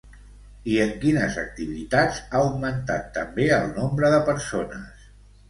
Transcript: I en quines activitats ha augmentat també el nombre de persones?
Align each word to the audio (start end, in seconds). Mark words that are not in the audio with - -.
I 0.75 0.77
en 0.85 0.93
quines 1.03 1.37
activitats 1.41 2.21
ha 2.23 2.41
augmentat 2.47 3.13
també 3.19 3.47
el 3.61 3.69
nombre 3.77 4.13
de 4.17 4.25
persones? 4.33 5.07